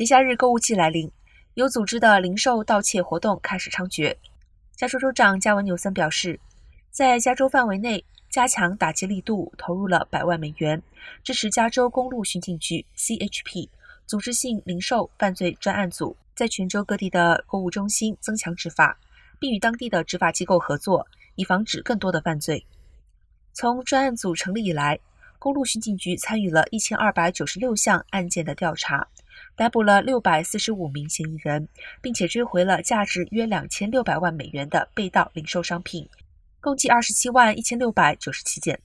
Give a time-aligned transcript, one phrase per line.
[0.00, 1.12] 节假日购物季来临，
[1.52, 4.16] 有组织的零售盗窃活动开始猖獗。
[4.74, 6.40] 加州州长加文纽森表示，
[6.90, 10.82] 在加州范围内加强打击力度，投入了百万美元，
[11.22, 13.68] 支持加州公路巡警局 （CHP）
[14.06, 18.98] 组织性零售犯罪专案组在全州各地的购物中心增强执法，
[19.38, 22.64] 并与当地的执法机构合作，以防止更多的犯罪。
[23.52, 24.98] 从专案组成立以来，
[25.38, 29.06] 公路巡警局参与了一千二百九十六项案件的调查，
[29.60, 31.68] 逮捕了六百四十五名嫌疑人，
[32.00, 36.08] 并且追回了价值约两千六百万美元的被盗零售商品，
[36.62, 38.80] 共计二十七万一千六百九十七件。